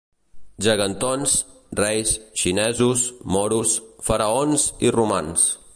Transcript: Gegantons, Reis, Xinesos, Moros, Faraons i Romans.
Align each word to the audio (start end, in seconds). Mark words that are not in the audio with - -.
Gegantons, 0.67 1.35
Reis, 1.81 2.15
Xinesos, 2.43 3.05
Moros, 3.37 3.79
Faraons 4.09 4.69
i 4.89 4.95
Romans. 4.99 5.51